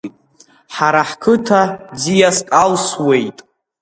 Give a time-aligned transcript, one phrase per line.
[0.75, 1.61] Ҳара ҳқыҭа
[1.99, 3.37] ӡиаск алсуеит.